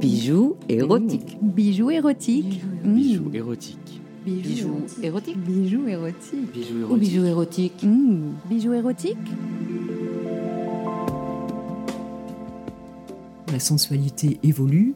[0.00, 1.38] Bijoux érotiques.
[1.42, 2.60] Bijoux érotiques.
[2.84, 4.00] Bijoux érotiques.
[4.24, 5.38] Bijoux érotiques.
[5.38, 6.52] Bijoux érotiques.
[6.52, 7.00] Bijoux Ou érotiques.
[7.00, 7.82] bijoux érotiques.
[7.82, 8.32] Mmh.
[8.48, 9.16] Bijoux érotiques.
[13.56, 14.94] la sensualité évolue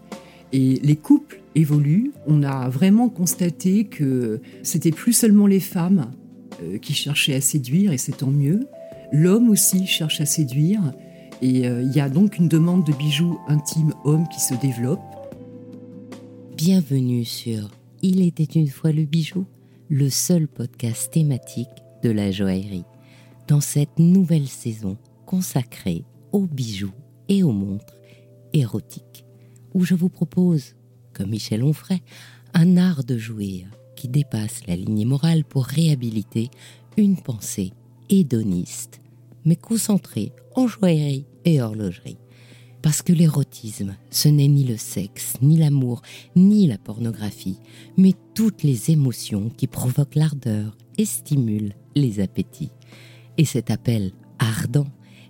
[0.53, 2.12] et les couples évoluent.
[2.27, 6.11] On a vraiment constaté que c'était plus seulement les femmes
[6.62, 8.67] euh, qui cherchaient à séduire, et c'est tant mieux.
[9.12, 10.93] L'homme aussi cherche à séduire,
[11.43, 15.01] et euh, il y a donc une demande de bijoux intimes hommes qui se développe.
[16.57, 17.71] Bienvenue sur
[18.03, 19.47] Il était une fois le bijou,
[19.89, 21.69] le seul podcast thématique
[22.03, 22.84] de la joaillerie.
[23.48, 26.93] Dans cette nouvelle saison consacrée aux bijoux
[27.29, 27.97] et aux montres
[28.53, 29.25] érotiques,
[29.73, 30.75] où je vous propose,
[31.15, 32.03] comme Michel Onfray,
[32.53, 36.51] un art de jouir qui dépasse la lignée morale pour réhabiliter
[36.97, 37.73] une pensée
[38.09, 39.01] hédoniste,
[39.45, 42.19] mais concentrée en joaillerie et horlogerie.
[42.83, 46.01] Parce que l'érotisme, ce n'est ni le sexe, ni l'amour,
[46.35, 47.59] ni la pornographie,
[47.98, 52.73] mais toutes les émotions qui provoquent l'ardeur et stimulent les appétits.
[53.37, 54.89] Et cet appel ardent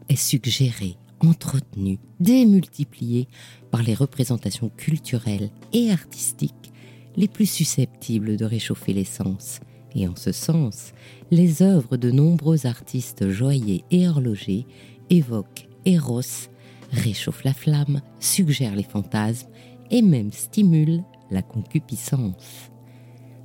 [0.08, 3.26] est suggéré, entretenu, démultiplié
[3.70, 6.72] par les représentations culturelles et artistiques
[7.16, 9.60] les plus susceptibles de réchauffer les sens.
[9.94, 10.92] Et en ce sens,
[11.32, 14.66] les œuvres de nombreux artistes joailliers et horlogers
[15.10, 16.48] évoquent Eros,
[16.90, 19.48] réchauffent la flamme, suggèrent les fantasmes
[19.90, 22.70] et même stimulent la concupiscence.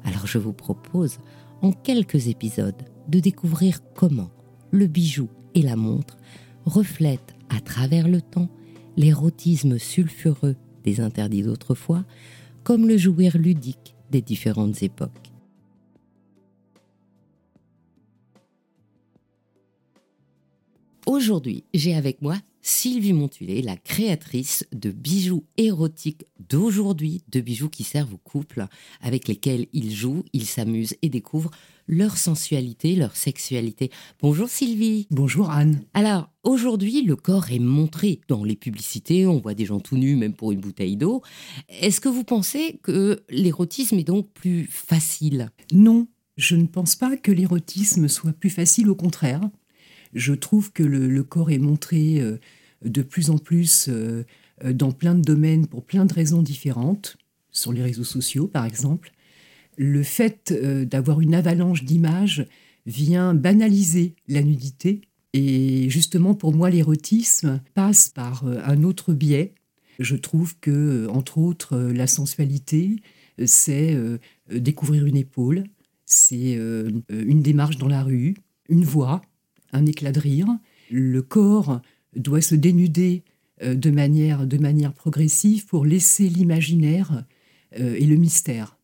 [0.03, 1.17] Alors je vous propose,
[1.61, 4.30] en quelques épisodes, de découvrir comment
[4.72, 6.17] le bijou et la montre
[6.66, 8.49] reflètent à travers le temps
[8.97, 12.05] l'érotisme sulfureux des interdits d'autrefois,
[12.64, 15.34] comme le jouir ludique des différentes époques.
[21.06, 27.84] Aujourd'hui, j'ai avec moi Sylvie Montulé, la créatrice de bijoux érotiques d'aujourd'hui, de bijoux qui
[27.84, 28.66] servent aux couples
[29.02, 31.52] avec lesquels ils jouent, ils s'amusent et découvrent
[31.88, 33.92] leur sensualité, leur sexualité.
[34.20, 35.05] Bonjour Sylvie.
[35.11, 35.83] Bonjour Anne.
[35.93, 40.16] Alors, aujourd'hui, le corps est montré dans les publicités, on voit des gens tout nus,
[40.16, 41.22] même pour une bouteille d'eau.
[41.70, 45.52] Est-ce que vous pensez que l'érotisme est donc plus facile?
[45.72, 49.42] Non, je ne pense pas que l'érotisme soit plus facile, au contraire.
[50.15, 52.39] Je trouve que le, corps est montré euh,
[52.83, 54.23] de plus en plus euh,
[54.64, 57.17] euh, dans plein de domaines pour plein de raisons différentes,
[57.52, 59.11] sur les réseaux sociaux par exemple.
[59.77, 62.48] Le fait d'avoir une avalanche d'images
[62.86, 65.02] vient banaliser la nudité
[65.33, 69.54] et justement pour moi l'érotisme passe par un autre biais.
[69.99, 73.02] Je trouve que, entre autres, la sensualité,
[73.45, 73.98] c'est
[74.49, 75.65] découvrir une épaule,
[76.05, 78.36] c'est une démarche dans la rue,
[78.70, 79.21] une voix,
[79.75, 80.47] un éclat de rire.
[80.89, 81.81] Le corps
[82.15, 83.23] doit se dénuder
[83.63, 87.25] euh, de manière, de manière progressive pour laisser l'imaginaire
[87.80, 88.77] euh, et le mystère.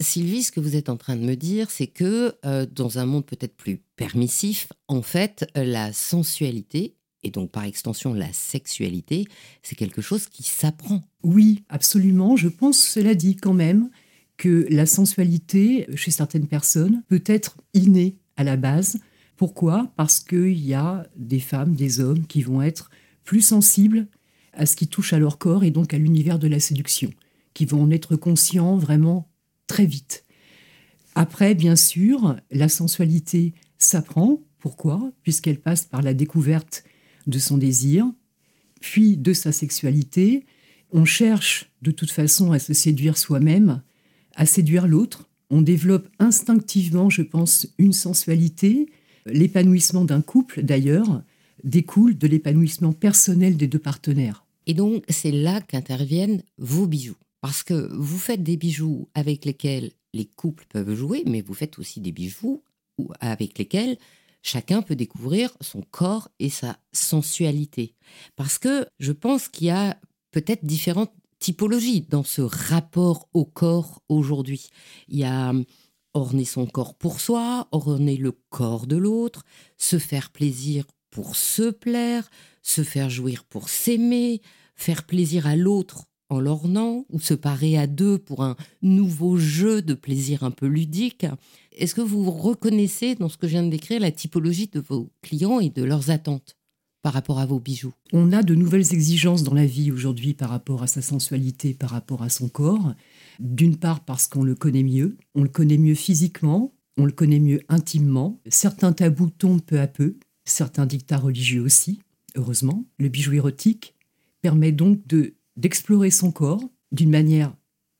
[0.00, 3.06] Sylvie, ce que vous êtes en train de me dire, c'est que euh, dans un
[3.06, 9.26] monde peut-être plus permissif, en fait, la sensualité, et donc par extension la sexualité,
[9.62, 11.02] c'est quelque chose qui s'apprend.
[11.22, 12.36] Oui, absolument.
[12.36, 13.88] Je pense, cela dit quand même,
[14.36, 18.98] que la sensualité, chez certaines personnes, peut être innée à la base.
[19.36, 19.92] Pourquoi?
[19.96, 22.90] Parce qu'il y a des femmes, des hommes qui vont être
[23.24, 24.06] plus sensibles
[24.52, 27.10] à ce qui touche à leur corps et donc à l'univers de la séduction,
[27.52, 29.28] qui vont en être conscients vraiment
[29.66, 30.24] très vite.
[31.14, 34.40] Après, bien sûr, la sensualité s'apprend.
[34.58, 35.12] Pourquoi?
[35.22, 36.84] Puisqu'elle passe par la découverte
[37.26, 38.06] de son désir,
[38.80, 40.46] puis de sa sexualité.
[40.92, 43.82] On cherche de toute façon à se séduire soi-même,
[44.34, 45.28] à séduire l'autre.
[45.50, 48.88] On développe instinctivement, je pense, une sensualité.
[49.26, 51.22] L'épanouissement d'un couple, d'ailleurs,
[51.64, 54.44] découle de l'épanouissement personnel des deux partenaires.
[54.66, 57.16] Et donc, c'est là qu'interviennent vos bijoux.
[57.40, 61.78] Parce que vous faites des bijoux avec lesquels les couples peuvent jouer, mais vous faites
[61.78, 62.62] aussi des bijoux
[63.20, 63.98] avec lesquels
[64.42, 67.94] chacun peut découvrir son corps et sa sensualité.
[68.36, 69.98] Parce que je pense qu'il y a
[70.30, 74.70] peut-être différentes typologies dans ce rapport au corps aujourd'hui.
[75.08, 75.52] Il y a
[76.16, 79.44] orner son corps pour soi, orner le corps de l'autre,
[79.76, 82.28] se faire plaisir pour se plaire,
[82.62, 84.40] se faire jouir pour s'aimer,
[84.74, 89.80] faire plaisir à l'autre en l'ornant, ou se parer à deux pour un nouveau jeu
[89.80, 91.24] de plaisir un peu ludique.
[91.70, 95.12] Est-ce que vous reconnaissez dans ce que je viens de décrire la typologie de vos
[95.22, 96.55] clients et de leurs attentes?
[97.06, 100.50] Par rapport à vos bijoux On a de nouvelles exigences dans la vie aujourd'hui par
[100.50, 102.94] rapport à sa sensualité, par rapport à son corps.
[103.38, 107.38] D'une part parce qu'on le connaît mieux, on le connaît mieux physiquement, on le connaît
[107.38, 108.40] mieux intimement.
[108.48, 112.00] Certains tabous tombent peu à peu, certains dictats religieux aussi,
[112.34, 112.84] heureusement.
[112.98, 113.94] Le bijou érotique
[114.42, 117.54] permet donc de d'explorer son corps d'une manière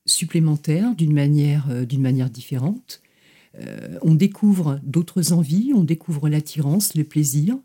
[0.05, 3.01] supplémentaire, d'une manière, euh, différente.
[3.57, 7.57] Euh, on découvre d'autres envies, on découvre l'attirance, le plaisir.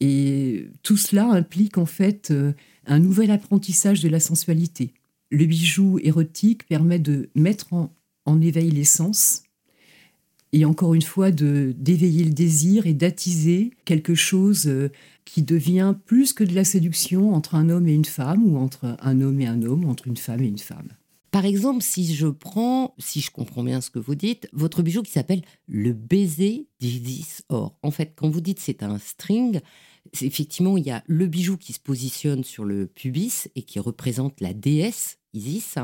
[0.00, 2.52] Et tout cela implique en fait euh,
[2.86, 4.92] un nouvel apprentissage de la sensualité.
[5.30, 7.92] Le bijou érotique permet de mettre en,
[8.24, 9.42] en éveil les sens
[10.52, 14.90] et encore une fois de d'éveiller le désir et d'attiser quelque chose euh,
[15.24, 18.96] qui devient plus que de la séduction entre un homme et une femme ou entre
[19.00, 20.88] un homme et un homme, entre une femme et une femme.
[21.30, 25.02] Par exemple, si je prends, si je comprends bien ce que vous dites, votre bijou
[25.02, 27.76] qui s'appelle le baiser d'Isis Or.
[27.82, 29.60] En fait, quand vous dites c'est un string,
[30.20, 34.40] effectivement, il y a le bijou qui se positionne sur le pubis et qui représente
[34.40, 35.76] la déesse Isis.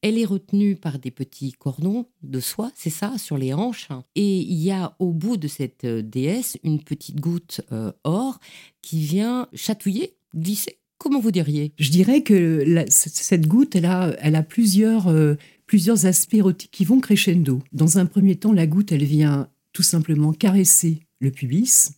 [0.00, 3.88] Elle est retenue par des petits cordons de soie, c'est ça, sur les hanches.
[4.14, 8.38] Et il y a au bout de cette euh, déesse une petite goutte euh, or
[8.80, 10.78] qui vient chatouiller, glisser.
[10.98, 11.72] Comment vous diriez?
[11.78, 15.34] Je dirais que cette goutte, elle a, elle a plusieurs, euh,
[15.66, 17.62] plusieurs aspects érotiques qui vont crescendo.
[17.72, 21.92] Dans un premier temps, la goutte, elle vient tout simplement caresser le pubis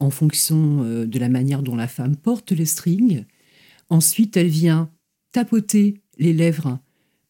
[0.00, 3.24] en fonction euh, de la manière dont la femme porte les strings.
[3.90, 4.90] Ensuite, elle vient
[5.32, 6.78] tapoter les lèvres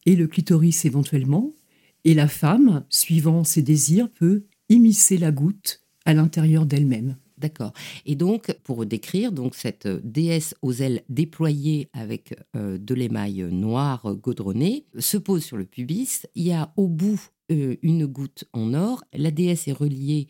[0.06, 1.52] et le clitoris éventuellement.
[2.05, 7.17] Et la femme, suivant ses désirs, peut immiscer la goutte à l'intérieur d'elle-même.
[7.44, 7.75] D'accord.
[8.06, 13.43] Et donc, pour décrire, donc cette euh, déesse aux ailes déployées avec euh, de l'émail
[13.52, 16.26] noir euh, gaudronné se pose sur le pubis.
[16.35, 17.20] Il y a au bout
[17.50, 19.05] une goutte en or.
[19.12, 20.29] La déesse est reliée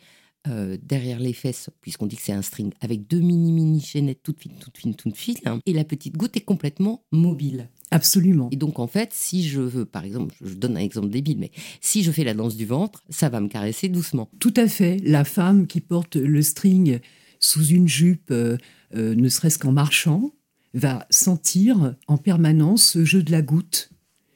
[0.83, 4.41] derrière les fesses, puisqu'on dit que c'est un string, avec deux mini mini chaînettes toutes
[4.41, 5.39] fines, toutes fines, toutes fines.
[5.65, 7.71] Et la petite goutte est complètement mobile.
[7.94, 8.49] Absolument.
[8.50, 11.52] Et donc, en fait, si je veux, par exemple, je donne un exemple débile, mais
[11.81, 14.29] si je fais la danse du ventre, ça va me caresser doucement.
[14.41, 14.96] Tout à fait.
[15.05, 16.99] La femme qui porte le string
[17.38, 18.56] sous une jupe, euh,
[18.96, 20.32] euh, ne serait-ce qu'en marchant,
[20.73, 23.91] va sentir en permanence ce jeu de la goutte.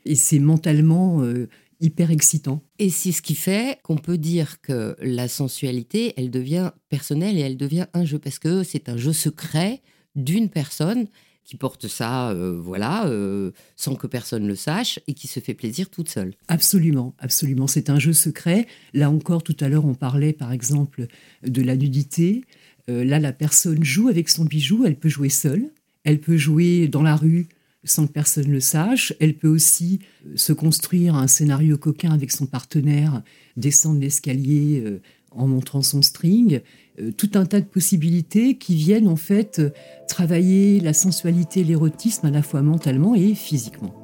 [0.04, 1.48] Et c'est mentalement euh,
[1.80, 2.62] hyper excitant.
[2.78, 7.40] Et c'est ce qui fait qu'on peut dire que la sensualité, elle devient personnelle et
[7.40, 9.82] elle devient un jeu, parce que c'est un jeu secret
[10.14, 11.08] d'une personne
[11.48, 15.54] qui porte ça, euh, voilà, euh, sans que personne le sache, et qui se fait
[15.54, 16.34] plaisir toute seule.
[16.46, 17.66] Absolument, absolument.
[17.66, 18.66] C'est un jeu secret.
[18.92, 21.06] Là encore, tout à l'heure, on parlait par exemple
[21.42, 22.44] de la nudité.
[22.90, 24.84] Euh, là, la personne joue avec son bijou.
[24.84, 25.70] Elle peut jouer seule.
[26.04, 27.48] Elle peut jouer dans la rue
[27.82, 29.14] sans que personne le sache.
[29.18, 30.00] Elle peut aussi
[30.34, 33.22] se construire un scénario coquin avec son partenaire,
[33.56, 36.60] descendre l'escalier en montrant son string.
[37.00, 39.70] Euh, tout un tas de possibilités qui viennent en fait euh,
[40.08, 43.94] travailler la sensualité l'érotisme à la fois mentalement et physiquement.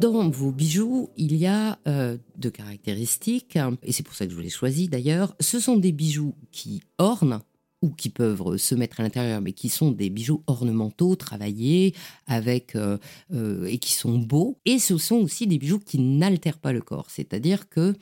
[0.00, 4.36] Dans vos bijoux, il y a euh, deux caractéristiques, et c'est pour ça que je
[4.36, 5.36] vous les choisis d'ailleurs.
[5.38, 7.40] Ce sont des bijoux qui ornent
[7.82, 11.94] ou qui peuvent se mettre à l'intérieur, mais qui sont des bijoux ornementaux, travaillés,
[12.26, 12.96] avec euh,
[13.32, 14.58] euh, et qui sont beaux.
[14.64, 17.94] Et ce sont aussi des bijoux qui n'altèrent pas le corps, c'est-à-dire que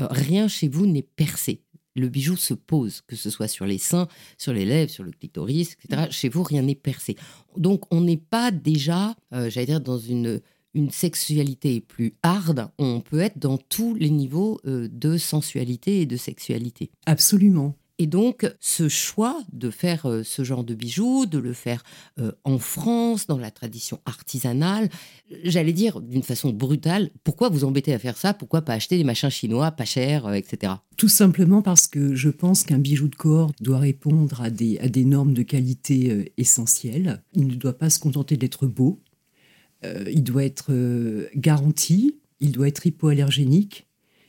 [0.00, 1.62] euh, rien chez vous n'est percé.
[1.94, 4.06] Le bijou se pose, que ce soit sur les seins,
[4.36, 6.08] sur les lèvres, sur le clitoris, etc.
[6.10, 7.16] Chez vous, rien n'est percé.
[7.56, 10.42] Donc, on n'est pas déjà, euh, j'allais dire, dans une
[10.90, 16.18] sexualité plus hard, on peut être dans tous les niveaux euh, de sensualité et de
[16.18, 16.90] sexualité.
[17.06, 17.74] Absolument.
[17.98, 21.82] Et donc, ce choix de faire euh, ce genre de bijoux, de le faire
[22.18, 24.90] euh, en France, dans la tradition artisanale,
[25.44, 28.34] j'allais dire d'une façon brutale, pourquoi vous embêter à faire ça?
[28.34, 30.74] Pourquoi pas acheter des machins chinois pas chers, euh, etc.
[30.98, 34.88] Tout simplement parce que je pense qu'un bijou de corps doit répondre à des, à
[34.88, 37.22] des normes de qualité essentielles.
[37.32, 39.00] Il ne doit pas se contenter d'être beau.
[39.84, 40.72] Il doit être
[41.36, 42.16] garanti.
[42.40, 43.86] Il doit être hypoallergénique.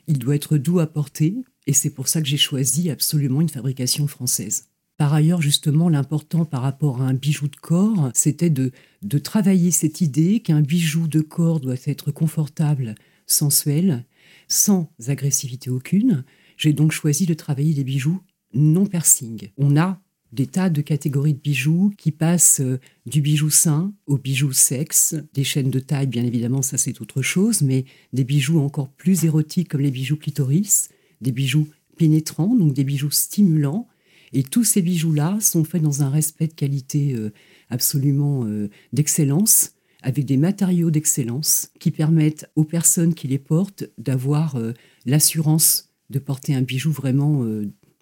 [0.07, 1.37] Il doit être doux à porter.
[1.67, 4.65] Et c'est pour ça que j'ai choisi absolument une fabrication française.
[4.97, 8.71] Par ailleurs, justement, l'important par rapport à un bijou de corps, c'était de,
[9.03, 12.95] de travailler cette idée qu'un bijou de corps doit être confortable,
[13.27, 14.05] sensuel,
[14.47, 16.23] sans agressivité aucune.
[16.55, 18.21] J'ai donc choisi de travailler des bijoux
[18.53, 19.49] non piercing.
[19.57, 24.17] On a des tas de catégories de bijoux qui passent euh, du bijou sain au
[24.17, 28.59] bijou sexe, des chaînes de taille, bien évidemment, ça c'est autre chose, mais des bijoux
[28.59, 30.89] encore plus érotiques comme les bijoux clitoris,
[31.21, 33.87] des bijoux pénétrants, donc des bijoux stimulants.
[34.33, 37.31] Et tous ces bijoux-là sont faits dans un respect de qualité euh,
[37.69, 39.71] absolument euh, d'excellence,
[40.01, 44.73] avec des matériaux d'excellence qui permettent aux personnes qui les portent d'avoir euh,
[45.05, 47.45] l'assurance de porter un bijou vraiment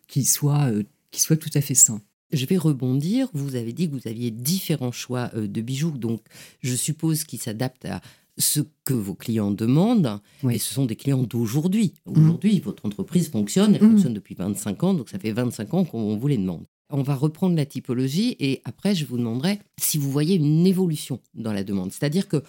[0.07, 0.71] qui, soit,
[1.09, 2.01] qui soit tout à fait sain.
[2.31, 3.29] Je vais rebondir.
[3.33, 6.21] Vous avez dit que vous aviez différents choix de bijoux, donc
[6.61, 8.01] je suppose qu'ils s'adaptent à
[8.37, 10.19] ce que vos clients demandent.
[10.43, 10.55] Oui.
[10.55, 11.93] Et ce sont des clients d'aujourd'hui.
[12.05, 13.91] Aujourd'hui, votre entreprise fonctionne, elle Mhm.
[13.91, 16.65] fonctionne depuis 25 ans, donc ça fait 25 ans qu'on vous les demande.
[16.89, 21.19] On va reprendre la typologie et après, je vous demanderai si vous voyez une évolution
[21.33, 21.91] dans la demande.
[21.91, 22.43] C'est-à-dire que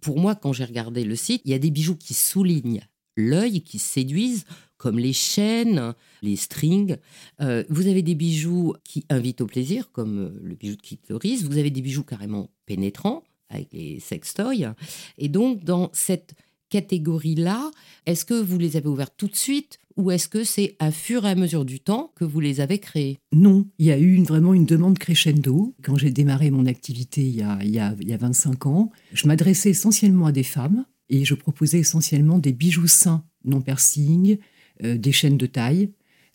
[0.00, 2.82] pour moi, quand j'ai regardé le site, il y a des bijoux qui soulignent
[3.16, 4.44] l'œil, qui séduisent,
[4.76, 6.96] comme les chaînes, les strings.
[7.40, 10.98] Euh, vous avez des bijoux qui invitent au plaisir, comme euh, le bijou de Kit
[11.08, 11.44] Loris.
[11.44, 14.74] Vous avez des bijoux carrément pénétrants, avec les sextoys.
[15.18, 16.34] Et donc, dans cette
[16.68, 17.70] catégorie-là,
[18.06, 21.24] est-ce que vous les avez ouvertes tout de suite ou est-ce que c'est à fur
[21.24, 23.18] et à mesure du temps que vous les avez créées?
[23.32, 25.74] Non, il y a eu vraiment une demande crescendo.
[25.82, 28.66] Quand j'ai démarré mon activité il y a, il y a, il y a 25
[28.66, 33.60] ans, je m'adressais essentiellement à des femmes et je proposais essentiellement des bijoux sains, non
[33.60, 34.38] piercing,
[34.84, 35.90] euh, des chaînes de taille,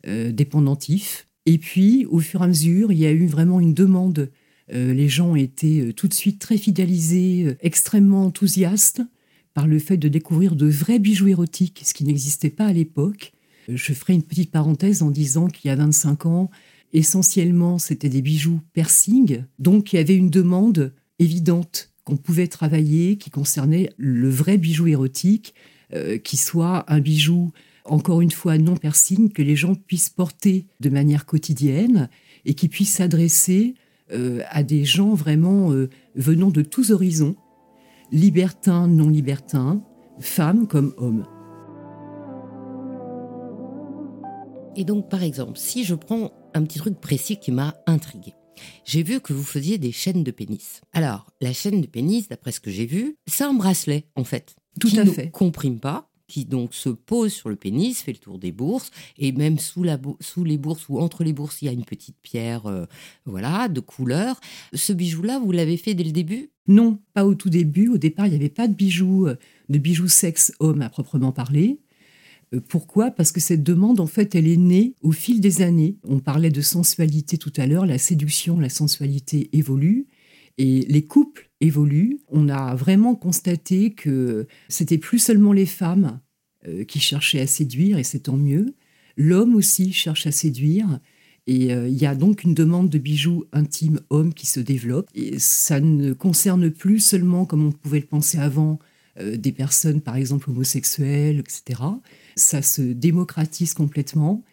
[0.07, 1.27] euh, des pendentifs.
[1.45, 4.31] Et puis, au fur et à mesure, il y a eu vraiment une demande.
[4.73, 9.01] Euh, les gens étaient tout de suite très fidélisés, extrêmement enthousiastes
[9.53, 13.33] par le fait de découvrir de vrais bijoux érotiques, ce qui n'existait pas à l'époque.
[13.67, 16.49] Je ferai une petite parenthèse en disant qu'il y a 25 ans,
[16.93, 23.17] essentiellement, c'était des bijoux piercing, donc il y avait une demande évidente qu'on pouvait travailler
[23.17, 25.53] qui concernait le vrai bijou érotique,
[26.23, 27.51] qui soit un bijou
[27.85, 32.09] encore une fois non piercing, que les gens puissent porter de manière quotidienne
[32.45, 33.79] et qui puissent s'adresser euh,
[34.49, 37.35] à des gens vraiment euh, venant de tous horizons,
[38.11, 39.81] libertins, non libertins,
[40.19, 41.25] femmes comme hommes.
[44.75, 48.33] Et donc, par exemple, si je prends un petit truc précis qui m'a intrigué.
[48.85, 50.81] J'ai vu que vous faisiez des chaînes de pénis.
[50.93, 54.55] Alors, la chaîne de pénis, d'après ce que j'ai vu, c'est un bracelet, en fait.
[54.79, 55.31] Tout qui à ne fait.
[55.31, 59.33] comprime pas, qui donc se pose sur le pénis, fait le tour des bourses, et
[59.33, 59.99] même sous, la
[60.45, 62.85] les bourses ou entre les bourses, il y a une petite pierre, euh,
[63.25, 64.39] voilà, de couleur.
[64.73, 66.51] Ce bijou-là, vous l'avez fait dès le début?
[66.67, 67.89] Non, pas au tout début.
[67.89, 69.35] Au départ, il n'y avait pas de bijoux, euh,
[69.67, 71.81] de bijoux sexe homme à proprement parler.
[72.53, 73.11] Euh, Pourquoi?
[73.11, 75.97] Parce que cette demande, en fait, elle est née au fil des années.
[76.07, 80.07] On parlait de sensualité tout à l'heure, la séduction, la sensualité évolue
[80.57, 82.19] et les couples évoluent.
[82.29, 86.19] On a vraiment constaté que c'était plus seulement les femmes
[86.67, 88.75] euh, qui cherchaient à séduire, et c'est tant mieux.
[89.17, 90.99] L'homme aussi cherche à séduire.
[91.47, 95.07] Et euh, il y a donc une demande de bijoux intimes hommes qui se développe.
[95.15, 98.77] Et ça ne concerne plus seulement, comme on pouvait le penser avant,
[99.19, 101.81] euh, des personnes, par exemple, homosexuelles, etc.
[102.35, 104.43] Ça se démocratise complètement.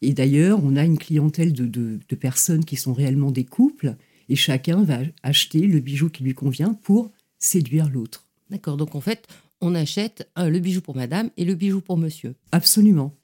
[0.00, 3.96] Et d'ailleurs, on a une clientèle de, de- de personnes qui sont réellement des couples,
[4.28, 8.26] et chacun va acheter le bijou qui lui convient pour séduire l'autre.
[8.50, 9.26] D'accord, donc en fait,
[9.60, 12.34] on achète euh, le bijou pour madame et le bijou pour monsieur.
[12.52, 13.14] Absolument.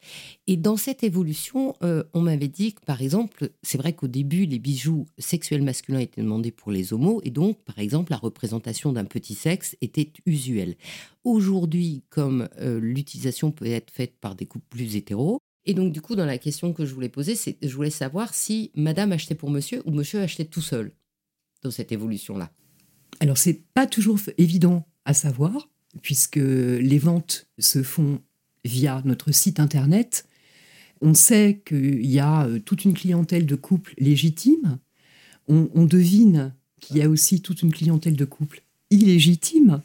[0.47, 4.45] Et dans cette évolution, euh, on m'avait dit que, par exemple, c'est vrai qu'au début,
[4.45, 8.93] les bijoux sexuels masculins étaient demandés pour les homos, et donc, par exemple, la représentation
[8.93, 10.75] d'un petit sexe était usuelle.
[11.23, 16.01] Aujourd'hui, comme euh, l'utilisation peut être faite par des couples plus hétéros, et donc, du
[16.01, 19.35] coup, dans la question que je voulais poser, c'est, je voulais savoir si madame achetait
[19.35, 20.93] pour monsieur ou monsieur achetait tout seul
[21.63, 22.51] dans cette évolution-là.
[23.21, 25.71] Alors, c'est pas toujours évident à savoir,
[26.03, 28.21] puisque les ventes se font
[28.65, 30.27] via notre site internet.
[31.01, 34.79] On sait qu'il y a euh, toute une clientèle de couples légitimes.
[35.49, 39.83] On, on devine qu'il y a aussi toute une clientèle de couples illégitimes.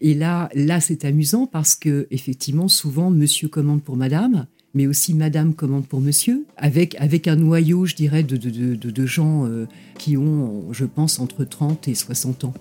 [0.00, 4.46] Et là, là, c'est amusant parce que effectivement, souvent, Monsieur commande pour Madame,
[4.76, 9.06] mais aussi Madame commande pour Monsieur, avec avec un noyau, je dirais, de de, de,
[9.06, 9.66] gens euh,
[9.98, 12.54] qui ont, je pense, entre 30 et 60 ans.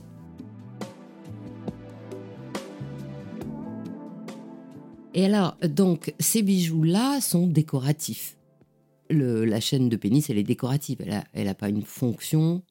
[5.14, 8.38] Et alors, donc, ces bijoux-là sont décoratifs.
[9.10, 10.98] Le- la chaîne de pénis, elle est décorative.
[11.02, 12.64] Elle n'a elle a pas une fonction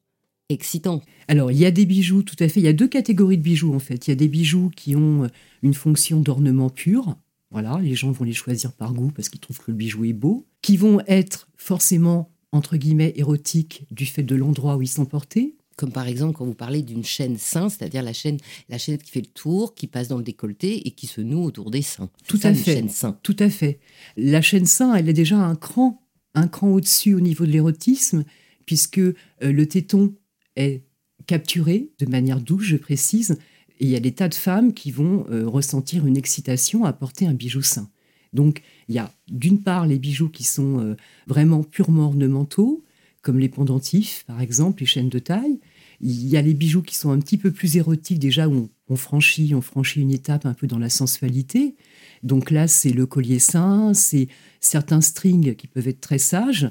[0.49, 1.03] excitante.
[1.29, 2.61] Alors, il y a des bijoux, tout à fait.
[2.61, 4.07] Il y a deux catégories de bijoux, en fait.
[4.07, 5.29] Il y a des bijoux qui ont
[5.63, 7.17] une fonction d'ornement pur.
[7.55, 10.13] Voilà, les gens vont les choisir par goût parce qu'ils trouvent que le bijou est
[10.13, 10.45] beau.
[10.61, 15.55] Qui vont être forcément, entre guillemets, érotiques du fait de l'endroit où ils sont portés.
[15.77, 19.09] Comme par exemple, quand vous parlez d'une chaîne sein, c'est-à-dire la chaîne, la chaîne qui
[19.09, 22.11] fait le tour, qui passe dans le décolleté et qui se noue autour des seins.
[22.27, 22.75] Tout ça, à fait.
[22.75, 23.17] chaîne sein.
[23.23, 23.79] Tout à fait.
[24.17, 26.03] La chaîne sein, elle est déjà un cran,
[26.35, 28.25] un cran au-dessus au niveau de l'érotisme,
[28.67, 30.17] puisque euh, le téton
[30.57, 30.83] est
[31.29, 33.39] capturé de manière douce, je précise,
[33.81, 36.93] et il y a des tas de femmes qui vont euh, ressentir une excitation à
[36.93, 37.89] porter un bijou sein.
[38.33, 42.85] Donc, il y a d'une part les bijoux qui sont euh, vraiment purement ornementaux,
[43.23, 45.61] comme les pendentifs, par exemple, les chaînes de taille.
[46.01, 48.71] Il y a les bijoux qui sont un petit peu plus érotiques, déjà où on,
[48.89, 51.75] on franchit, on franchit une étape un peu dans la sensualité.
[52.23, 54.29] Donc là, c'est le collier sain, c'est
[54.61, 56.71] certains strings qui peuvent être très sages.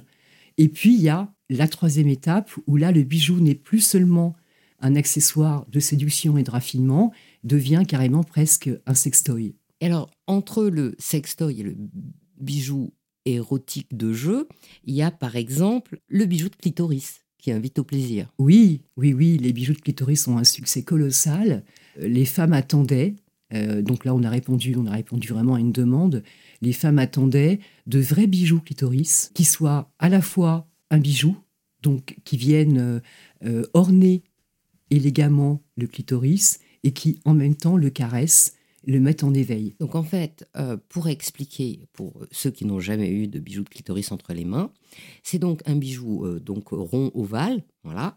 [0.57, 4.35] Et puis, il y a la troisième étape où là, le bijou n'est plus seulement
[4.83, 7.11] un accessoire de séduction et de raffinement,
[7.43, 9.55] devient carrément presque un sextoy.
[9.81, 11.75] Et alors, entre le sextoy et le
[12.39, 12.93] bijou
[13.25, 14.47] érotiques de jeu,
[14.83, 18.31] il y a par exemple le bijou de clitoris qui invite au plaisir.
[18.39, 21.65] Oui, oui, oui, les bijoux de clitoris ont un succès colossal.
[21.99, 23.15] Euh, Les femmes attendaient,
[23.53, 26.23] euh, donc là on a répondu, on a répondu vraiment à une demande.
[26.61, 31.35] Les femmes attendaient de vrais bijoux clitoris qui soient à la fois un bijou,
[31.81, 33.01] donc qui viennent
[33.43, 34.23] euh, orner
[34.95, 38.53] élégamment le clitoris et qui en même temps le caressent,
[38.85, 39.75] le mettent en éveil.
[39.79, 43.69] Donc en fait, euh, pour expliquer, pour ceux qui n'ont jamais eu de bijou de
[43.69, 44.71] clitoris entre les mains,
[45.23, 48.15] c'est donc un bijou euh, donc rond ovale, voilà,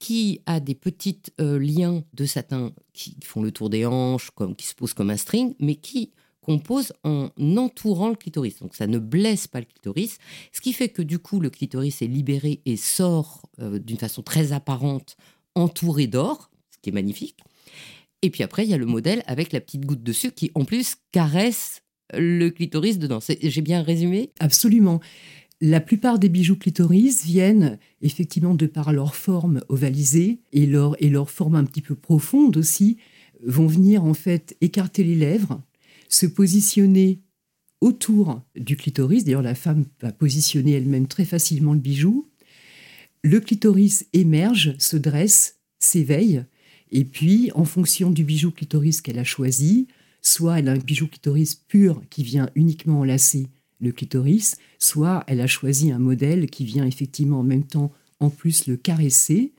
[0.00, 4.66] qui a des petits liens de satin qui font le tour des hanches, comme qui
[4.66, 6.12] se posent comme un string, mais qui
[6.42, 8.58] compose en entourant le clitoris.
[8.60, 10.18] Donc ça ne blesse pas le clitoris,
[10.52, 14.22] ce qui fait que du coup le clitoris est libéré et sort euh, d'une façon
[14.22, 15.16] très apparente,
[15.54, 17.38] entouré d'or, ce qui est magnifique.
[18.22, 20.64] Et puis après, il y a le modèle avec la petite goutte dessus qui en
[20.64, 23.20] plus caresse le clitoris dedans.
[23.40, 24.30] J'ai bien résumé?
[24.40, 25.00] Absolument.
[25.60, 31.10] La plupart des bijoux clitoris viennent effectivement de par leur forme ovalisée et leur, et
[31.10, 32.96] leur forme un petit peu profonde aussi,
[33.44, 35.62] vont venir en fait écarter les lèvres,
[36.08, 37.20] se positionner
[37.80, 39.24] autour du clitoris.
[39.24, 42.29] D'ailleurs, la femme va positionner elle-même très facilement le bijou.
[43.22, 46.44] Le clitoris émerge, se dresse, s'éveille,
[46.90, 49.88] et puis en fonction du bijou clitoris qu'elle a choisi,
[50.22, 53.48] soit elle a un bijou clitoris pur qui vient uniquement enlacer
[53.80, 58.30] le clitoris, soit elle a choisi un modèle qui vient effectivement en même temps en
[58.30, 59.52] plus le caresser,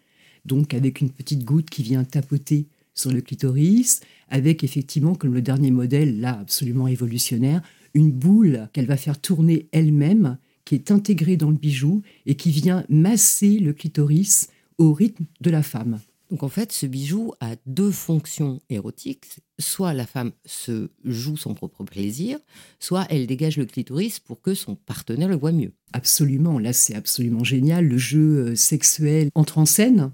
[0.46, 5.42] donc avec une petite goutte qui vient tapoter sur le clitoris, avec effectivement, comme le
[5.42, 7.62] dernier modèle, là absolument révolutionnaire,
[7.94, 10.38] une boule qu'elle va faire tourner elle-même,
[10.72, 14.48] qui est intégrée dans le bijou et qui vient masser le clitoris
[14.78, 16.00] au rythme de la femme.
[16.30, 19.26] Donc en fait, ce bijou a deux fonctions érotiques.
[19.60, 22.40] Soit la femme se joue son propre plaisir,
[22.80, 25.74] soit elle dégage le clitoris pour que son partenaire le voit mieux.
[25.92, 27.86] Absolument, là c'est absolument génial.
[27.86, 30.14] Le jeu euh, sexuel entre en scène.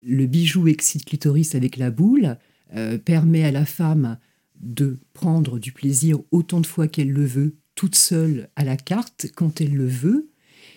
[0.00, 2.38] Le bijou excite clitoris avec la boule,
[2.74, 4.18] euh, permet à la femme
[4.62, 9.28] de prendre du plaisir autant de fois qu'elle le veut, toute seule à la carte,
[9.34, 10.28] quand elle le veut.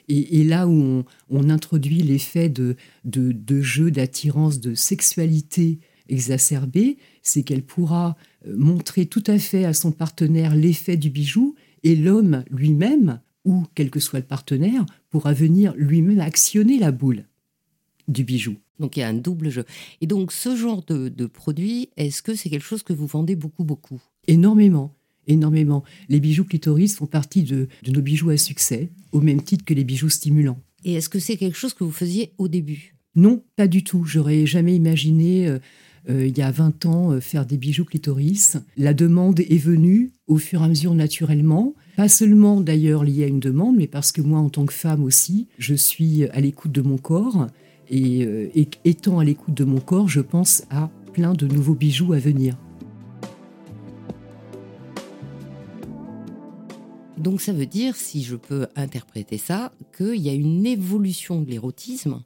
[0.07, 5.79] Et, et là où on, on introduit l'effet de, de, de jeu, d'attirance, de sexualité
[6.07, 8.15] exacerbée, c'est qu'elle pourra
[8.47, 13.65] euh, montrer tout à fait à son partenaire l'effet du bijou et l'homme lui-même, ou
[13.75, 17.25] quel que soit le partenaire, pourra venir lui-même actionner la boule
[18.07, 18.55] du bijou.
[18.79, 19.65] Donc il y a un double jeu.
[19.99, 23.35] Et donc ce genre de, de produit, est-ce que c'est quelque chose que vous vendez
[23.35, 24.01] beaucoup, beaucoup?
[24.27, 24.95] Énormément,
[25.27, 25.83] énormément.
[26.09, 29.73] Les bijoux clitoris font partie de, de nos bijoux à succès, au même titre que
[29.73, 30.59] les bijoux stimulants.
[30.85, 32.95] Et est-ce que c'est quelque chose que vous faisiez au début?
[33.15, 34.05] Non, pas du tout.
[34.05, 35.59] J'aurais jamais imaginé, euh,
[36.09, 38.57] euh, il y a 20 ans, euh, faire des bijoux clitoris.
[38.75, 41.75] La demande est venue au fur et à mesure naturellement.
[41.95, 45.03] Pas seulement d'ailleurs liée à une demande, mais parce que moi, en tant que femme
[45.03, 47.47] aussi, je suis à l'écoute de mon corps.
[47.89, 48.21] Et,
[48.55, 52.17] et étant à l'écoute de mon corps, je pense à plein de nouveaux bijoux à
[52.17, 52.57] venir.
[57.23, 61.49] Donc ça veut dire, si je peux interpréter ça, qu'il y a une évolution de
[61.49, 62.21] l'érotisme.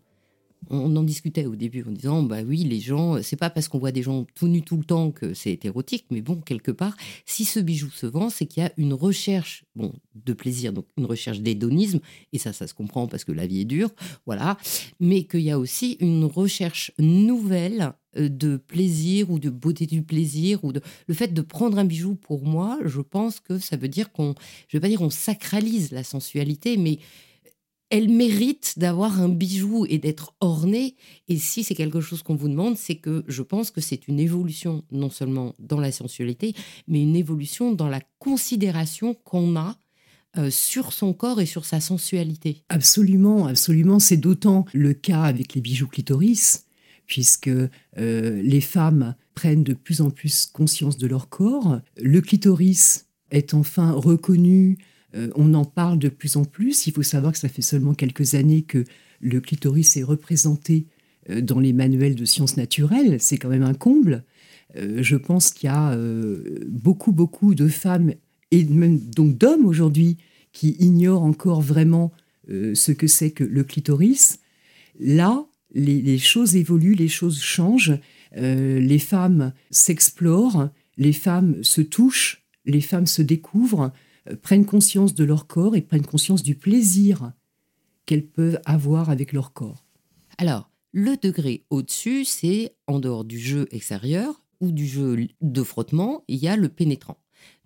[0.69, 3.79] On en discutait au début en disant, bah oui, les gens, c'est pas parce qu'on
[3.79, 6.95] voit des gens tout nus tout le temps que c'est érotique, mais bon, quelque part,
[7.25, 10.85] si ce bijou se vend, c'est qu'il y a une recherche, bon, de plaisir, donc
[10.97, 11.99] une recherche d'hédonisme,
[12.33, 13.89] et ça, ça se comprend parce que la vie est dure,
[14.25, 14.57] voilà,
[14.99, 20.01] mais qu'il y a aussi une recherche nouvelle euh, de plaisir ou de beauté du
[20.01, 23.77] plaisir ou de le fait de prendre un bijou pour moi je pense que ça
[23.77, 24.35] veut dire qu'on
[24.67, 26.99] je vais pas dire on sacralise la sensualité mais
[27.89, 30.95] elle mérite d'avoir un bijou et d'être ornée.
[31.27, 34.19] Et si c'est quelque chose qu'on vous demande, c'est que je pense que c'est une
[34.19, 36.53] évolution, non seulement dans la sensualité,
[36.87, 39.77] mais une évolution dans la considération qu'on a
[40.37, 42.63] euh, sur son corps et sur sa sensualité.
[42.69, 43.99] Absolument, absolument.
[43.99, 46.65] C'est d'autant le cas avec les bijoux clitoris,
[47.05, 47.69] puisque euh,
[48.41, 51.79] les femmes prennent de plus en plus conscience de leur corps.
[51.95, 54.77] Le clitoris est enfin reconnu,
[55.15, 56.87] euh, on en parle de plus en plus.
[56.87, 58.83] Il faut savoir que ça fait seulement quelques années que
[59.21, 60.85] le clitoris est représenté
[61.29, 63.17] euh, dans les manuels de sciences naturelles.
[63.19, 64.23] C'est quand même un comble.
[64.75, 65.97] Euh, je pense qu'il y a
[66.67, 68.13] beaucoup, beaucoup de femmes
[68.51, 70.17] et même donc d'hommes aujourd'hui
[70.51, 72.11] qui ignorent encore vraiment
[72.49, 74.39] ce que c'est que le clitoris.
[74.99, 77.99] Là, les, choses évoluent, les choses changent.
[78.33, 83.91] Les femmes s'explorent, les femmes se touchent, les femmes se découvrent,
[84.35, 87.31] prennent conscience de leur corps et prennent conscience du plaisir
[88.05, 89.85] qu'elles peuvent avoir avec leur corps.
[90.37, 96.23] Alors, le degré au-dessus, c'est en dehors du jeu extérieur ou du jeu de frottement,
[96.27, 97.17] il y a le pénétrant.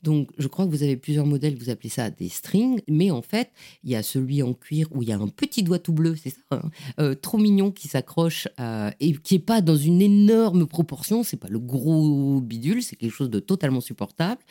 [0.03, 3.21] Donc, je crois que vous avez plusieurs modèles, vous appelez ça des strings, mais en
[3.21, 3.51] fait,
[3.83, 6.15] il y a celui en cuir où il y a un petit doigt tout bleu,
[6.15, 10.01] c'est ça, hein, euh, trop mignon qui s'accroche euh, et qui est pas dans une
[10.01, 14.41] énorme proportion, c'est pas le gros bidule, c'est quelque chose de totalement supportable,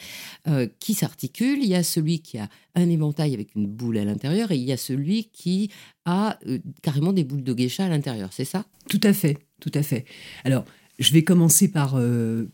[0.46, 1.58] euh, qui s'articule.
[1.62, 4.64] Il y a celui qui a un éventail avec une boule à l'intérieur et il
[4.64, 5.70] y a celui qui
[6.04, 6.38] a
[6.82, 8.64] carrément des boules de geisha à l'intérieur, c'est ça?
[8.88, 10.04] Tout à fait, tout à fait.
[10.44, 10.64] Alors,
[10.98, 11.94] je vais commencer par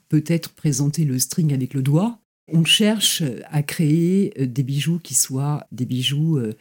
[0.08, 2.20] peut-être présenter le string avec le doigt.
[2.48, 6.52] On cherche à créer euh, des bijoux qui soient des bijoux euh,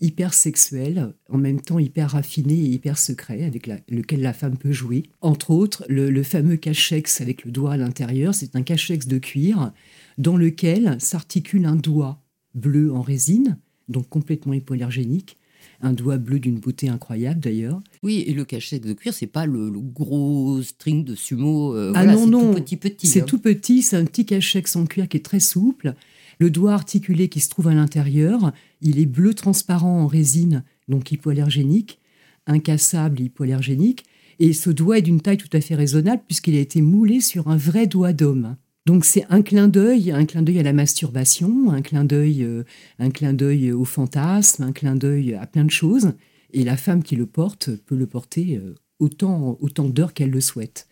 [0.00, 4.72] hyper sexuels, en même temps hyper raffinés et hyper secrets, avec lequel la femme peut
[4.72, 5.02] jouer.
[5.20, 9.72] Entre autres, le, fameux cachex avec le doigt à l'intérieur, c'est un cachex de cuir
[10.16, 12.22] dans lequel s'articule un doigt
[12.54, 15.36] bleu en résine, donc complètement hypoallergénique,
[15.84, 17.80] un doigt bleu d'une beauté incroyable d'ailleurs.
[18.02, 21.76] Oui, et le cachet de cuir, c'est pas le, gros string de sumo.
[21.76, 23.06] Euh, ah non, non, tout petit petit.
[23.06, 23.26] C'est hein.
[23.26, 25.94] tout petit, c'est un petit cachet en cuir qui est très souple.
[26.38, 31.12] Le doigt articulé qui se trouve à l'intérieur, il est bleu transparent en résine, donc
[31.12, 32.00] hypoallergénique,
[32.46, 34.04] incassable hypoallergénique.
[34.40, 37.48] Et ce doigt est d'une taille tout à fait raisonnable puisqu'il a été moulé sur
[37.48, 38.56] un vrai doigt d'homme.
[38.86, 42.64] Donc c'est un clin d'œil, un clin d'œil à la masturbation, un clin d'œil, euh,
[42.98, 46.12] un clin d'œil au fantasme, un clin d'œil à plein de choses.
[46.52, 50.42] Et la femme qui le porte peut le porter euh, autant, autant d'heures qu'elle le
[50.42, 50.86] souhaite.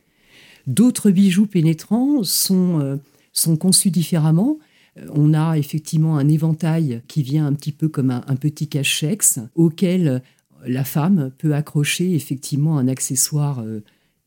[0.67, 2.97] D'autres bijoux pénétrants sont, euh,
[3.33, 4.59] sont conçus différemment.
[5.15, 9.39] On a effectivement un éventail qui vient un petit peu comme un, un petit cachex
[9.55, 10.23] auquel
[10.65, 13.65] la femme peut accrocher effectivement un accessoire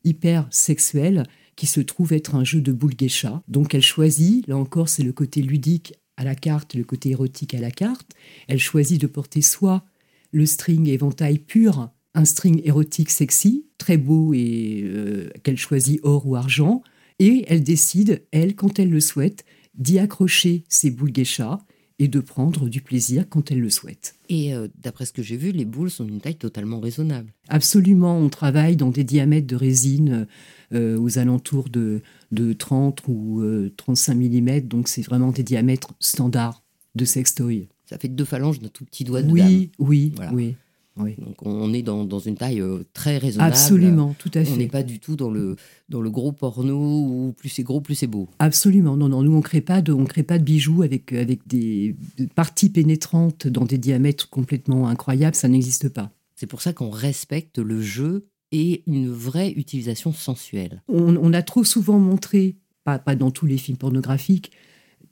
[0.04, 1.24] hyper sexuel
[1.56, 3.42] qui se trouve être un jeu de boule geisha.
[3.48, 7.54] Donc elle choisit, là encore c'est le côté ludique à la carte, le côté érotique
[7.54, 8.12] à la carte,
[8.48, 9.84] elle choisit de porter soit
[10.32, 16.26] le string éventail pur, un string érotique sexy, très beau et euh, qu'elle choisit or
[16.26, 16.82] ou argent,
[17.18, 21.58] et elle décide, elle, quand elle le souhaite, d'y accrocher ses boules geisha
[21.98, 24.16] et de prendre du plaisir quand elle le souhaite.
[24.28, 27.32] Et euh, d'après ce que j'ai vu, les boules sont d'une taille totalement raisonnable.
[27.48, 30.26] Absolument, on travaille dans des diamètres de résine
[30.74, 33.42] euh, aux alentours de, de 30 ou
[33.76, 36.62] 35 euh, mm, donc c'est vraiment des diamètres standards
[36.94, 37.68] de sextoy.
[37.88, 40.56] Ça fait deux phalanges d'un tout petit doigt de oui, Oui, oui.
[40.96, 43.52] Donc on est dans, dans une taille euh, très raisonnable.
[43.52, 44.52] Absolument, tout à fait.
[44.52, 45.56] On n'est pas du tout dans le,
[45.88, 48.28] dans le gros porno où plus c'est gros, plus c'est beau.
[48.38, 51.46] Absolument, non, non, nous on crée pas de, on crée pas de bijoux avec, avec
[51.46, 51.96] des
[52.34, 56.10] parties pénétrantes dans des diamètres complètement incroyables, ça n'existe pas.
[56.34, 60.82] C'est pour ça qu'on respecte le jeu et une vraie utilisation sensuelle.
[60.88, 64.52] On, a trop souvent montré, pas, pas dans tous les films pornographiques,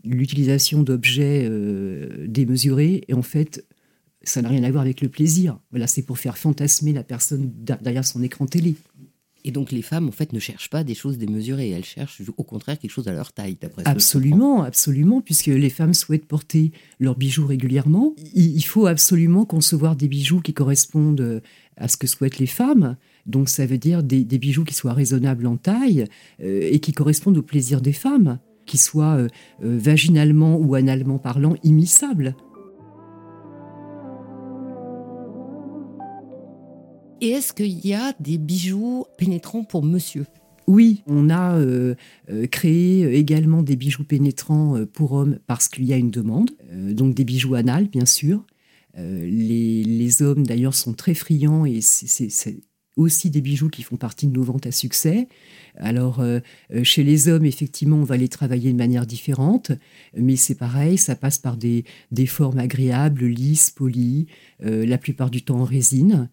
[0.04, 3.66] l'utilisation d'objets euh, démesurés, et en fait,
[4.26, 5.58] ça n'a rien à voir avec le plaisir.
[5.70, 8.76] Voilà, c'est pour faire fantasmer la personne derrière son écran télé.
[9.46, 11.68] Et donc les femmes, en fait, ne cherchent pas des choses démesurées.
[11.68, 15.92] Elles cherchent au contraire quelque chose à leur taille, d'après Absolument, absolument, puisque les femmes
[15.92, 18.14] souhaitent porter leurs bijoux régulièrement.
[18.34, 21.40] Il faut absolument concevoir des bijoux qui correspondent euh,
[21.76, 22.96] à ce que souhaitent les femmes.
[23.26, 26.06] Donc ça veut dire des, bijoux qui soient raisonnables en taille
[26.42, 29.28] euh, et qui correspondent au plaisir des femmes, qui soient euh,
[29.60, 32.34] vaginalement ou analement parlant immissables.
[37.24, 40.26] Et est-ce qu'il y a des bijoux pénétrants pour monsieur?
[40.66, 41.94] Oui, on a euh,
[42.28, 46.50] euh, créé également des bijoux pénétrants euh, pour hommes parce qu'il y a une demande,
[46.70, 48.44] donc des bijoux anal bien sûr.
[48.94, 52.58] Les, hommes d'ailleurs sont très friands et c'est
[52.96, 55.26] aussi des bijoux qui font partie de nos ventes à succès.
[55.76, 56.22] Alors
[56.82, 59.72] chez les hommes, effectivement, on va les travailler de manière différente,
[60.16, 64.26] mais c'est pareil, ça passe par des, des formes agréables, lisses, polies,
[64.60, 66.28] la plupart du temps en résine.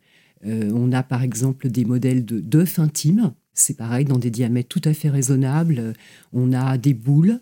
[0.46, 4.70] Euh, on a par exemple des modèles de d'œufs intimes, c'est pareil, dans des diamètres
[4.70, 5.94] tout à fait raisonnables.
[6.34, 7.40] On a des boules,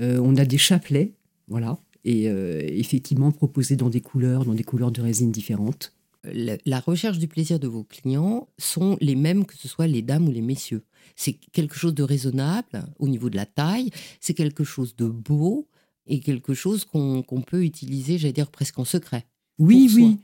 [0.00, 1.12] euh, on a des chapelets,
[1.48, 5.92] voilà, et euh, effectivement proposés dans des couleurs, dans des couleurs de résine différentes.
[6.24, 10.28] La, recherche du plaisir de vos clients sont les mêmes que ce soit les dames
[10.28, 10.84] ou les messieurs.
[11.16, 15.66] C'est quelque chose de raisonnable au niveau de la taille, c'est quelque chose de beau
[16.06, 19.26] et quelque chose qu'on peut utiliser, j'allais dire, presque en secret.
[19.58, 20.18] Oui, oui.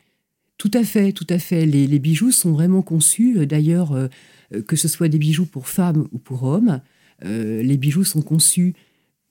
[0.58, 1.64] Tout à fait, tout à fait.
[1.66, 4.08] Les, bijoux sont vraiment conçus, euh, d'ailleurs, euh,
[4.52, 6.80] euh, que ce soit des bijoux pour femmes ou pour hommes,
[7.20, 8.74] les bijoux sont conçus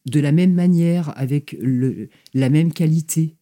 [0.06, 1.58] de la même manière, avec
[2.34, 3.38] la même qualité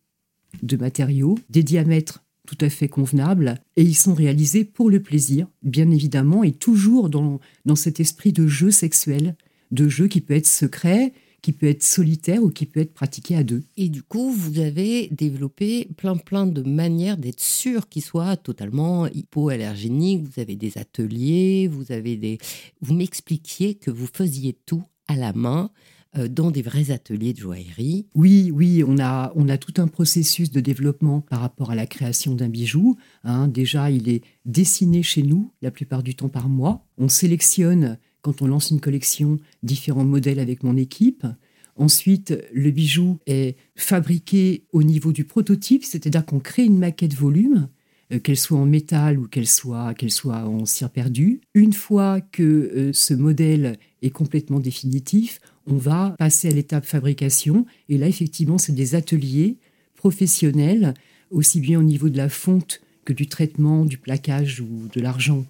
[0.62, 5.48] de matériaux, des diamètres tout à fait convenables, et ils sont réalisés pour le plaisir,
[5.63, 9.36] bien évidemment, et toujours dans, dans cet esprit de jeu sexuel,
[9.71, 11.12] de jeu qui peut être secret,
[11.46, 13.62] qui peut être solitaire ou qui peut être pratiqué à deux.
[13.78, 19.06] Et du coup, vous avez développé plein plein de manières d'être sûr qu'il soit totalement
[19.06, 20.24] hypoallergénique.
[20.24, 22.40] Vous avez des ateliers, vous avez des.
[22.82, 25.70] Vous m'expliquiez que vous faisiez tout à la main.
[26.18, 28.08] euh, dans des vrais ateliers de joaillerie.
[28.16, 31.86] Oui, oui, on a, on a tout un processus de développement par rapport à la
[31.86, 32.96] création d'un bijou.
[33.24, 33.48] hein.
[33.50, 36.86] Déjà, il est dessiné chez nous la plupart du temps par mois.
[36.98, 41.28] On sélectionne, quand on lance une collection, différents modèles avec mon équipe.
[41.76, 47.68] Ensuite, le bijou est fabriqué au niveau du prototype, c'est-à-dire qu'on crée une maquette volume,
[48.12, 51.42] euh, qu'elle soit en métal ou qu'elle soit, qu'elle soit en cire perdue.
[51.54, 57.68] Une fois que euh, ce modèle est complètement définitif, on va passer à l'étape fabrication.
[57.90, 59.58] Et là, effectivement, c'est des ateliers
[59.94, 60.96] professionnels,
[61.30, 65.46] aussi bien au niveau de la fonte que du traitement, du plaquage ou de l'argent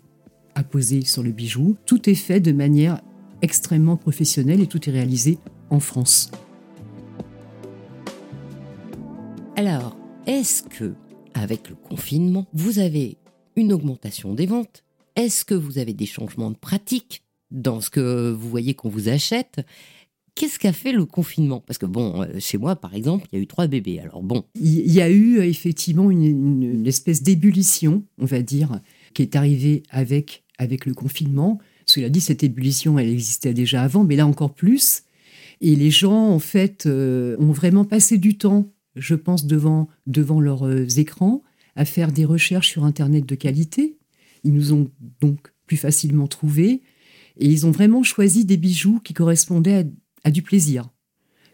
[0.56, 1.76] à poser sur le bijou.
[1.86, 3.02] Tout est fait de manière
[3.42, 5.38] extrêmement professionnelle et tout est réalisé
[5.70, 6.32] en France.
[9.56, 10.94] Alors, est-ce que,
[11.34, 13.18] avec le confinement, vous avez
[13.56, 14.84] une augmentation des ventes?
[15.16, 19.08] Est-ce que vous avez des changements de pratique dans ce que vous voyez qu'on vous
[19.08, 19.62] achète?
[20.36, 21.62] Qu'est-ce qu'a fait le confinement?
[21.62, 24.00] Parce que bon, euh, chez moi, par exemple, il y a eu trois bébés.
[24.00, 28.42] Alors bon, Il y a eu euh, effectivement une, une- une espèce d'ébullition, on va
[28.42, 28.82] dire,
[29.14, 31.60] qui est arrivée avec, avec le confinement.
[31.86, 35.04] Cela dit, cette ébullition, elle existait déjà avant, mais là encore plus.
[35.62, 40.40] Et les gens, en fait, euh, ont vraiment passé du temps, je pense, devant, devant
[40.40, 41.44] leurs euh, écrans,
[41.76, 43.98] à faire des recherches sur Internet de qualité.
[44.44, 44.90] Ils nous ont
[45.22, 46.82] donc plus facilement trouvés.
[47.38, 49.84] Et ils ont vraiment choisi des bijoux qui correspondaient à,
[50.24, 50.90] à du plaisir.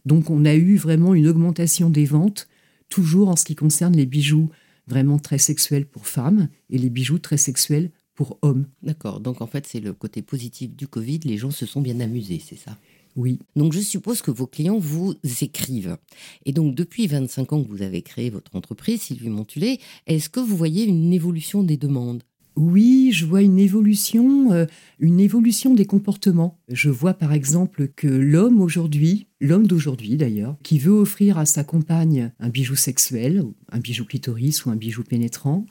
[0.05, 2.47] Donc on a eu vraiment une augmentation des ventes,
[2.89, 4.49] toujours en ce qui concerne les bijoux
[4.87, 8.67] vraiment très sexuels pour femmes et les bijoux très sexuels pour hommes.
[8.83, 9.19] d'accord.
[9.19, 11.21] Donc en fait, c'est le côté positif du Covid.
[11.23, 12.77] Les gens se sont bien amusés, c'est ça?
[13.15, 15.97] Oui, Donc je suppose que vos clients vous écrivent.
[16.45, 20.39] Et donc depuis 25 ans que vous avez créé votre entreprise, Sylvie Montulé, est-ce que
[20.39, 22.21] vous voyez une évolution des demandes?
[22.55, 24.65] Oui, je vois une évolution, euh,
[24.99, 26.59] une évolution des comportements.
[26.67, 31.63] Je vois par exemple que l'homme aujourd'hui, l'homme d'aujourd'hui d'ailleurs, qui veut offrir à sa
[31.63, 35.65] compagne un bijou sexuel, un bijou clitoris ou un bijou pénétrant,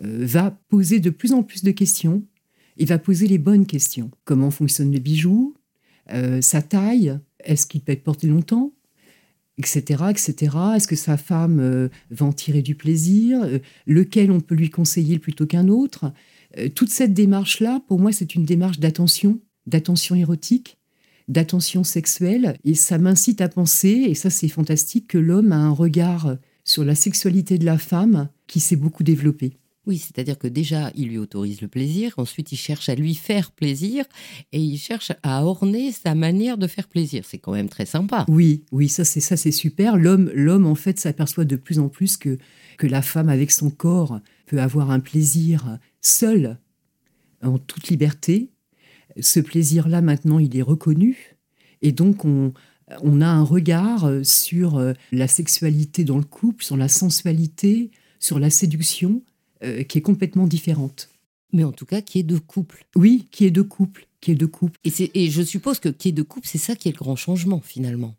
[0.00, 2.22] va poser de plus en plus de questions
[2.78, 4.10] et va poser les bonnes questions.
[4.24, 5.54] Comment fonctionne le bijou
[6.12, 8.72] Euh, Sa taille Est-ce qu'il peut être porté longtemps
[9.58, 10.56] etc., etc.
[10.76, 14.70] Est-ce que sa femme euh, va en tirer du plaisir Euh, Lequel on peut lui
[14.70, 16.12] conseiller plutôt qu'un autre
[16.58, 20.78] Euh, Toute cette démarche-là, pour moi, c'est une démarche d'attention, d'attention érotique,
[21.28, 25.70] d'attention sexuelle, et ça m'incite à penser, et ça c'est fantastique, que l'homme a un
[25.70, 29.58] regard sur la sexualité de la femme qui s'est beaucoup développé.
[29.84, 33.50] Oui, c'est-à-dire que déjà, il lui autorise le plaisir, ensuite il cherche à lui faire
[33.50, 34.04] plaisir,
[34.52, 37.24] et il cherche à orner sa manière de faire plaisir.
[37.26, 38.24] C'est quand même très sympa.
[38.28, 39.96] Oui, oui, ça c'est ça c'est super.
[39.96, 42.38] L'homme, l'homme en fait s'aperçoit de plus en plus que
[42.78, 46.58] que la femme avec son corps peut avoir un plaisir seul,
[47.42, 48.50] en toute liberté.
[49.20, 51.36] Ce plaisir-là maintenant, il est reconnu,
[51.82, 52.52] et donc on
[53.00, 58.38] on a un regard sur euh, la sexualité dans le couple, sur la sensualité, sur
[58.38, 59.22] la séduction,
[59.64, 61.08] euh, qui est complètement différente.
[61.52, 62.86] Mais en tout cas, qui est de couple.
[62.96, 64.78] Oui, qui est de couple, qui est de couple.
[64.84, 66.98] Et, c'est- et je suppose que qui est de couple, c'est ça qui est le
[66.98, 68.14] grand changement finalement.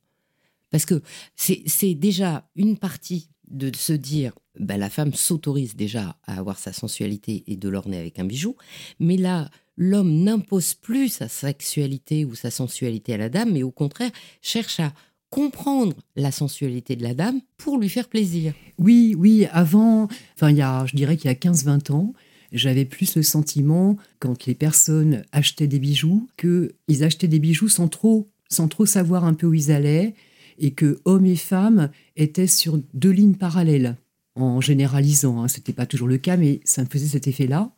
[0.72, 1.02] Parce que
[1.36, 6.58] c'est c'est déjà une partie de se dire, bah, la femme s'autorise déjà à avoir
[6.58, 8.56] sa sensualité et de l'orner avec un bijou,
[9.00, 13.72] mais là, l'homme n'impose plus sa sexualité ou sa sensualité à la dame, mais au
[13.72, 14.94] contraire cherche à
[15.34, 18.54] comprendre la sensualité de la dame pour lui faire plaisir.
[18.78, 22.14] Oui, oui, avant, enfin, il y a, je dirais qu'il y a 15-20 ans,
[22.52, 27.88] j'avais plus le sentiment, quand les personnes achetaient des bijoux, qu'ils achetaient des bijoux sans
[27.88, 30.14] trop, sans trop savoir un peu où ils allaient,
[30.60, 33.98] et que hommes et femmes étaient sur deux lignes parallèles,
[34.36, 35.42] en généralisant.
[35.42, 37.72] Hein, C'était pas toujours le cas, mais ça me faisait cet effet-là.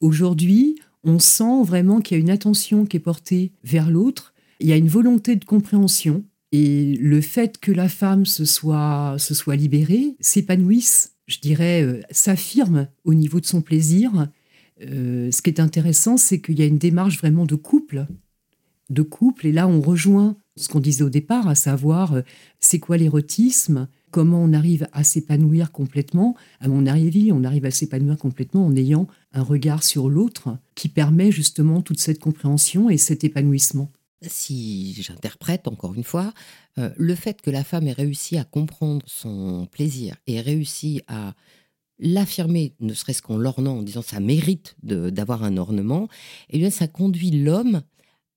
[0.00, 4.68] Aujourd'hui, on sent vraiment qu'il y a une attention qui est portée vers l'autre, il
[4.68, 9.34] y a une volonté de compréhension, et le fait que la femme se soit, se
[9.34, 14.28] soit libérée, s'épanouisse, je dirais, euh, s'affirme au niveau de son plaisir,
[14.82, 18.06] euh, ce qui est intéressant, c'est qu'il y a une démarche vraiment de couple.
[18.88, 22.22] De couple, et là on rejoint ce qu'on disait au départ, à savoir euh,
[22.58, 26.34] c'est quoi l'érotisme, comment on arrive à s'épanouir complètement.
[26.60, 30.88] À mon avis, on arrive à s'épanouir complètement en ayant un regard sur l'autre qui
[30.88, 33.92] permet justement toute cette compréhension et cet épanouissement.
[34.22, 36.32] Si j'interprète encore une fois,
[36.78, 41.34] euh, le fait que la femme ait réussi à comprendre son plaisir et réussi à
[41.98, 46.08] l'affirmer, ne serait-ce qu'en l'ornant, en disant ça mérite d'avoir un ornement,
[46.48, 47.82] eh bien ça conduit l'homme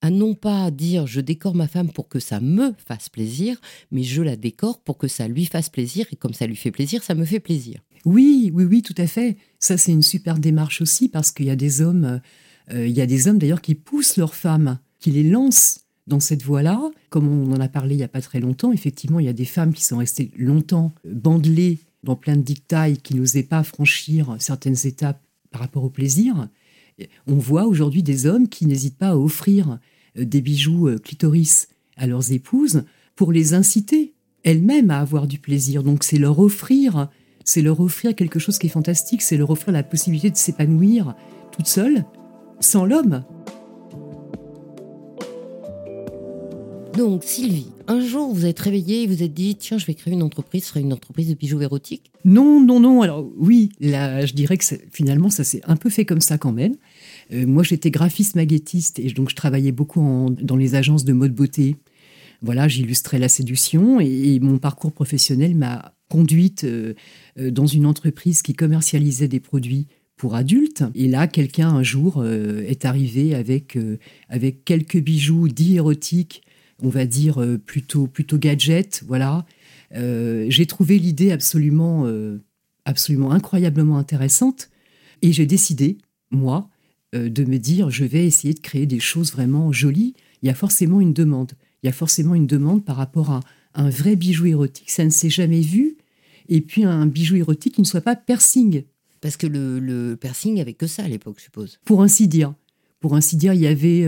[0.02, 3.58] à non pas dire je décore ma femme pour que ça me fasse plaisir,
[3.90, 6.70] mais je la décore pour que ça lui fasse plaisir et comme ça lui fait
[6.70, 7.80] plaisir, ça me fait plaisir.
[8.04, 9.38] Oui, oui, oui, tout à fait.
[9.58, 12.20] Ça, c'est une super démarche aussi parce qu'il y a des hommes,
[12.70, 16.18] euh, il y a des hommes d'ailleurs qui poussent leurs femmes, qui les lancent dans
[16.18, 16.80] cette voie-là.
[17.10, 19.34] Comme on en a parlé il n'y a pas très longtemps, effectivement, il y a
[19.34, 24.34] des femmes qui sont restées longtemps bandelées dans plein de dictailles, qui n'osaient pas franchir
[24.38, 26.48] certaines étapes par rapport au plaisir.
[27.26, 29.78] On voit aujourd'hui des hommes qui n'hésitent pas à offrir
[30.16, 35.38] euh, des bijoux euh, clitoris à leurs épouses pour les inciter elles-mêmes à avoir du
[35.38, 35.82] plaisir.
[35.82, 37.10] Donc c'est leur offrir,
[37.44, 41.14] c'est leur offrir quelque chose qui est fantastique, c'est leur offrir la possibilité de s'épanouir
[41.52, 42.06] toute seule,
[42.58, 43.22] sans l'homme.
[46.96, 50.14] Donc, Sylvie, un jour, vous êtes réveillée et vous êtes dit tiens, je vais créer
[50.14, 53.02] une entreprise, ce sera une entreprise de bijoux érotiques Non, non, non.
[53.02, 56.52] Alors, oui, là, je dirais que finalement, ça s'est un peu fait comme ça quand
[56.52, 56.76] même.
[57.32, 61.34] Euh, moi, j'étais graphiste maguettiste et donc je travaillais beaucoup dans les agences de mode
[61.34, 61.76] beauté.
[62.42, 66.94] Voilà, j'illustrais la séduction et, mon parcours professionnel m'a conduite euh,
[67.40, 70.84] euh, dans une entreprise qui commercialisait des produits pour adultes.
[70.94, 73.76] Et là, quelqu'un un jour est arrivé avec,
[74.28, 76.42] avec quelques bijoux dits érotiques
[76.82, 79.02] on va dire, euh, plutôt, plutôt gadget.
[79.06, 79.46] Voilà.
[79.94, 82.38] Euh, j'ai trouvé l'idée absolument, euh,
[82.84, 84.70] absolument incroyablement intéressante
[85.22, 85.98] et j'ai décidé,
[86.30, 86.68] moi,
[87.12, 90.14] de me dire, je vais essayer de créer des choses vraiment jolies.
[90.42, 91.52] Il y a forcément une demande.
[91.82, 93.40] Il y a forcément une demande par rapport à
[93.74, 94.90] un vrai bijou érotique.
[94.90, 95.96] Ça ne s'est jamais vu.
[96.48, 98.82] Et puis un bijou érotique qui ne soit pas piercing.
[99.20, 101.78] Parce que le, le piercing avait que ça à l'époque, je suppose.
[101.84, 102.52] Pour ainsi dire.
[102.98, 104.00] Pour ainsi dire, il y avait,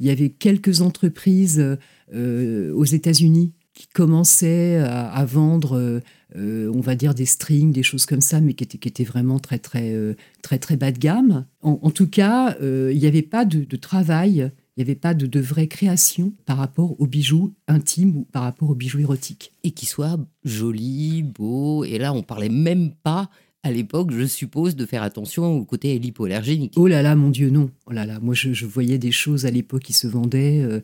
[0.00, 1.62] il y avait quelques entreprises
[2.12, 6.00] aux États-Unis qui commençaient à, vendre,
[6.34, 9.38] euh, on va dire, des strings, des choses comme ça, mais qui étaient, qui vraiment
[9.38, 11.44] très, très, euh, très, très bas de gamme.
[11.60, 15.40] En, tout cas, il n'y avait pas de, travail, il n'y avait pas de, de,
[15.40, 19.52] vraie création par rapport aux bijoux intimes ou par rapport aux bijoux érotiques.
[19.62, 21.84] Et qui soient jolis, beaux.
[21.84, 23.28] Et là, on parlait même pas
[23.66, 26.74] à l'époque, je suppose, de faire attention au côté hypoallergénique.
[26.76, 27.70] Oh là là, mon Dieu, non.
[27.86, 30.62] Oh là là, moi, je, voyais des choses à l'époque qui se vendaient.
[30.62, 30.80] Euh,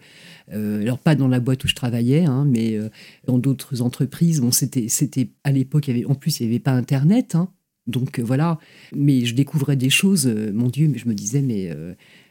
[0.53, 2.89] euh, alors, pas dans la boîte où je travaillais, hein, mais euh,
[3.27, 4.41] dans d'autres entreprises.
[4.41, 7.37] Bon, c'était, c'était à l'époque, il y avait, en plus, il n'y avait pas Internet.
[7.37, 7.49] Hein,
[7.87, 8.59] donc voilà,
[8.95, 11.69] mais je découvrais des choses, mon Dieu, mais je me disais, mais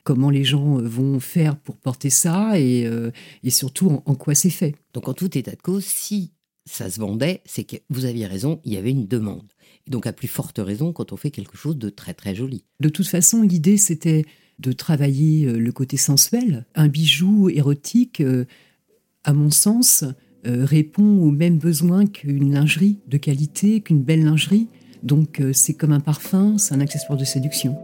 [0.06, 2.90] comment les gens vont faire pour porter ça et,
[3.44, 4.76] et surtout en, en quoi c'est fait.
[4.94, 6.32] Donc en tout état de cause, si
[6.66, 9.52] ça se vendait, c'est que vous aviez raison, il y avait une demande.
[9.88, 12.66] Et donc à plus forte raison quand on fait quelque chose de très très joli.
[12.80, 14.26] De toute façon, l'idée c'était
[14.62, 16.66] de travailler euh, le côté sensuel.
[16.76, 18.46] Un bijou érotique, euh,
[19.24, 20.04] à mon sens,
[20.46, 24.68] euh, répond aux mêmes besoins qu'une lingerie de qualité, qu'une belle lingerie.
[25.04, 27.76] Donc c'est comme un parfum, c'est un accessoire de séduction.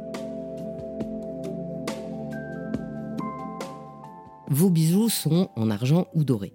[4.49, 6.53] Vos bijoux sont en argent ou doré.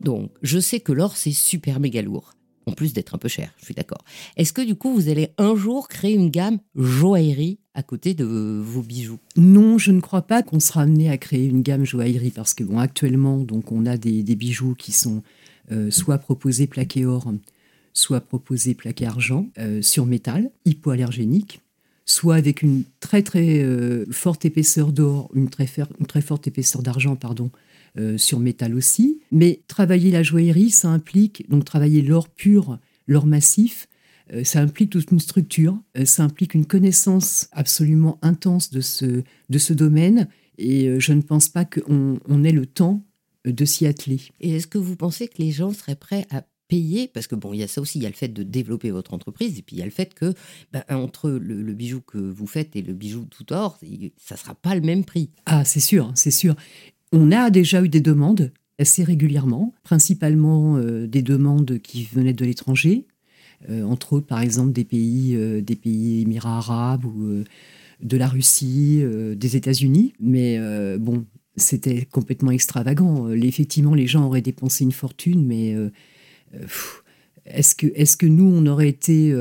[0.00, 2.34] Donc je sais que l'or c'est super méga lourd
[2.66, 4.02] en plus d'être un peu cher, je suis d'accord.
[4.36, 8.24] Est-ce que du coup, vous allez un jour créer une gamme joaillerie à côté de
[8.24, 9.18] vos bijoux?
[9.36, 12.64] Non, je ne crois pas qu'on sera amené à créer une gamme joaillerie parce que
[12.64, 15.22] bon, actuellement, donc on a des, bijoux qui sont
[15.70, 17.32] euh, soit proposés plaqués or,
[17.92, 21.60] soit proposés plaqués argent euh, sur métal, hypoallergénique,
[22.04, 25.48] soit avec une très très euh, forte épaisseur d'or, une
[26.00, 27.50] une très forte épaisseur d'argent, pardon,
[27.98, 29.20] euh, sur métal aussi.
[29.32, 33.86] Mais travailler la joaillerie, ça implique, donc travailler l'or pur, l'or massif,
[34.32, 39.22] euh, ça implique toute une structure, euh, ça implique une connaissance absolument intense de ce,
[39.50, 40.28] de ce domaine.
[40.56, 43.04] Et je ne pense pas qu'on on ait le temps
[43.44, 44.20] de s'y atteler.
[44.40, 47.08] Et est-ce que vous pensez que les gens seraient prêts à payer?
[47.08, 48.90] Parce que bon, il y a ça aussi, il y a le fait de développer
[48.90, 50.32] votre entreprise, et puis il y a le fait que
[50.72, 53.78] ben, entre le, le, bijou que vous faites et le bijou tout or,
[54.16, 55.30] ça sera pas le même prix.
[55.46, 56.54] Ah, c'est sûr, c'est sûr.
[57.12, 62.44] On a déjà eu des demandes assez régulièrement, principalement euh, des demandes qui venaient de
[62.44, 63.06] l'étranger,
[63.68, 67.44] euh, entre autres par exemple des pays, euh, des pays Émirats arabes ou
[68.00, 69.04] de la Russie,
[69.36, 70.14] des États-Unis.
[70.18, 70.58] Mais
[70.98, 73.30] bon, c'était complètement extravagant.
[73.30, 75.76] Effectivement, les gens auraient dépensé une fortune, mais
[77.46, 77.76] est-ce
[78.16, 79.32] que, nous, on aurait été,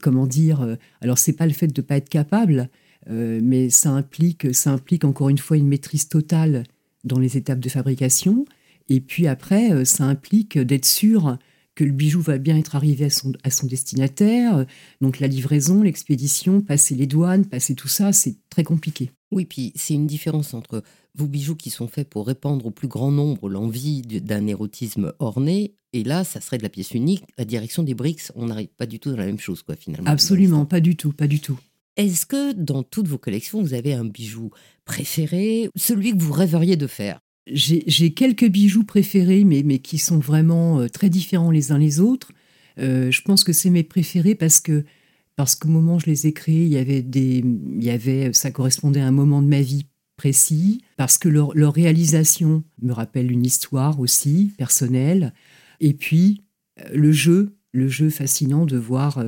[0.00, 2.70] comment dire, alors c'est pas le fait de ne pas être capable,
[3.10, 6.64] mais ça implique encore une fois une maîtrise totale
[7.06, 8.44] dans les étapes de fabrication.
[8.88, 11.38] Et puis après, euh, ça implique d'être sûr
[11.74, 14.66] que le bijou va bien être arrivé à son, à son destinataire.
[15.00, 19.10] Donc la livraison, l'expédition, passer les douanes, passer tout ça, c'est très compliqué.
[19.30, 20.82] Oui, puis c'est une différence entre
[21.14, 25.74] vos bijoux qui sont faits pour répandre au plus grand nombre l'envie d'un érotisme orné,
[25.92, 27.24] et là, ça serait de la pièce unique.
[27.38, 30.10] La direction des briques, on n'arrive pas du tout dans la même chose, quoi, finalement.
[30.10, 31.58] Absolument, pas du tout, pas du tout.
[31.96, 34.50] Est-ce que dans toutes vos collections, vous avez un bijou
[34.86, 37.20] préféré, celui que vous rêveriez de faire?
[37.46, 42.00] J'ai quelques bijoux préférés, mais, mais qui sont vraiment euh, très différents les uns les
[42.00, 42.32] autres.
[42.78, 44.84] Euh, je pense que c'est mes préférés parce que
[45.36, 48.32] parce qu'au moment où je les ai créés, il y avait des, il y avait,
[48.32, 49.84] ça correspondait à un moment de ma vie
[50.16, 55.34] précis, parce que leur, leur réalisation me rappelle une histoire aussi personnelle,
[55.78, 56.42] et puis
[56.80, 59.22] euh, le jeu, le jeu fascinant de voir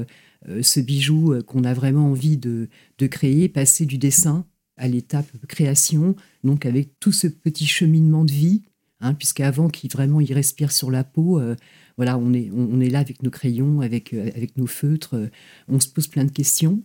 [0.62, 4.46] ce bijou qu'on a vraiment envie de, de créer, passer du dessin
[4.78, 8.62] à l'étape création, donc avec tout ce petit cheminement de vie,
[9.00, 11.56] hein, puisqu'avant qu'il vraiment il respire sur la peau, euh,
[11.96, 15.30] voilà, on est, on, est là avec nos crayons, avec, euh, avec nos feutres, euh,
[15.68, 16.82] on se pose plein de questions.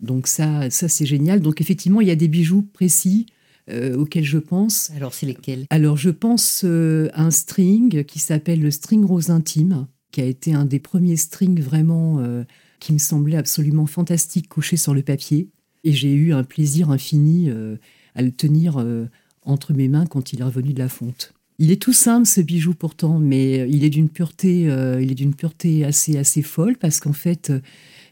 [0.00, 1.40] Donc ça, ça c'est génial.
[1.40, 3.26] Donc effectivement, il y a des bijoux précis
[3.96, 4.90] auxquels je pense.
[4.96, 5.64] Alors, c'est lesquels?
[5.70, 10.52] Alors, je pense à un string qui s'appelle le string rose intime, qui a été
[10.54, 12.20] un des premiers strings vraiment
[12.80, 15.50] qui me semblait absolument fantastique couché sur le papier.
[15.84, 17.76] Et j'ai eu un plaisir infini euh,
[18.14, 19.06] à le tenir euh,
[19.42, 21.32] entre mes mains quand il est revenu de la fonte.
[21.58, 25.14] Il est tout simple ce bijou pourtant, mais il est d'une pureté, euh, il est
[25.14, 27.50] d'une pureté assez assez folle parce qu'en fait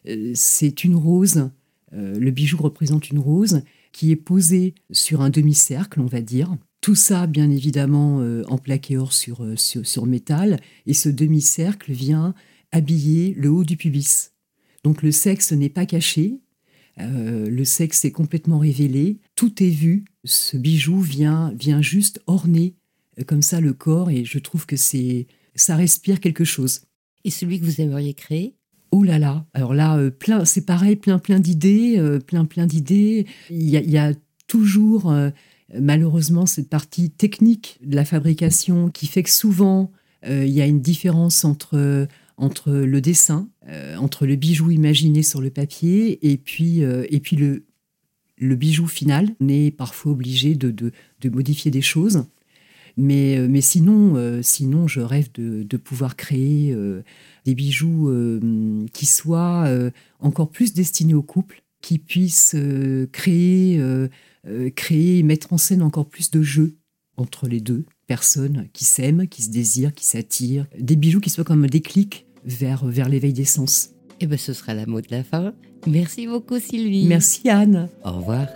[0.06, 1.50] euh, c'est une rose.
[1.94, 3.62] euh, le bijou représente une rose
[3.92, 6.54] qui est posée sur un demi-cercle, on va dire.
[6.80, 10.60] Tout ça, bien évidemment, euh, en plaqué or sur, euh, sur, sur métal.
[10.86, 12.34] Et ce demi-cercle vient
[12.70, 14.30] habiller le haut du pubis.
[14.84, 16.38] Donc le sexe n'est pas caché,
[17.00, 20.04] euh, le sexe est complètement révélé, tout est vu.
[20.24, 22.74] Ce bijou vient, vient juste orner
[23.18, 26.82] euh, comme ça le corps et je trouve que c'est ça respire quelque chose.
[27.24, 28.54] Et celui que vous aimeriez créer?
[28.90, 33.26] Oh là là Alors là, euh, plein, c'est pareil, plein plein d'idées, plein plein d'idées.
[33.50, 34.12] Il y a, il y a
[34.46, 35.12] toujours
[35.78, 39.92] malheureusement cette partie technique de la fabrication qui fait que souvent
[40.26, 43.48] il y a une différence entre entre le dessin,
[43.98, 49.34] entre le bijou imaginé sur le papier et puis euh, et puis le bijou final.
[49.40, 50.92] On est parfois obligé de,
[51.24, 52.24] modifier des choses.
[52.96, 57.02] Mais, euh, mais sinon, euh, sinon, je rêve de, pouvoir créer euh,
[57.44, 63.78] des bijoux euh, qui soient euh, encore plus destinés au couple, qui puissent euh, créer,
[63.78, 64.08] euh,
[64.48, 66.76] euh, créer et mettre en scène encore plus de jeux
[67.16, 70.66] entre les deux personnes qui s'aiment, qui se désirent, qui s'attirent.
[70.78, 73.90] Des bijoux qui soient comme un déclic vers, vers l'éveil des sens.
[74.20, 75.52] Eh bien, ce sera la mot de la fin.
[75.86, 77.06] Merci beaucoup, Sylvie.
[77.06, 77.88] Merci Anne.
[78.04, 78.46] Au revoir.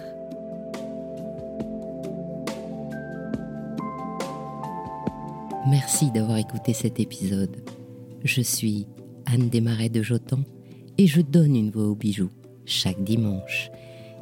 [5.68, 7.56] Merci d'avoir écouté cet épisode.
[8.24, 8.86] Je suis
[9.26, 10.40] Anne Desmarais de Jotan
[10.98, 12.30] et je donne une voix aux bijoux
[12.66, 13.70] chaque dimanche.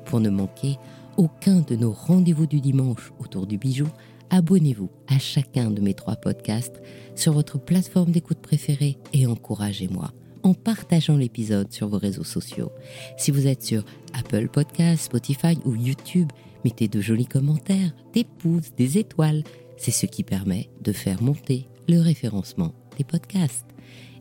[0.04, 0.76] Pour ne manquer
[1.16, 3.88] aucun de nos rendez-vous du dimanche autour du bijou,
[4.30, 6.80] abonnez-vous à chacun de mes trois podcasts
[7.14, 10.12] sur votre plateforme d'écoute préférée et encouragez-moi
[10.42, 12.72] en partageant l'épisode sur vos réseaux sociaux.
[13.18, 16.30] Si vous êtes sur Apple Podcasts, Spotify ou YouTube,
[16.64, 19.42] mettez de jolis commentaires, des pouces, des étoiles.
[19.76, 23.66] C'est ce qui permet de faire monter le référencement des podcasts.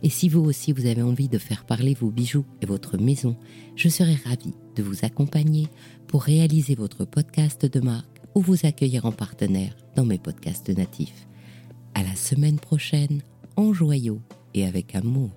[0.02, 3.38] Et si vous aussi vous avez envie de faire parler vos bijoux et votre maison,
[3.76, 5.68] je serai ravie de vous accompagner
[6.08, 11.28] pour réaliser votre podcast de marque ou vous accueillir en partenaire dans mes podcasts natifs.
[11.94, 13.22] À la semaine prochaine,
[13.56, 14.22] en joyau
[14.54, 15.32] et avec amour.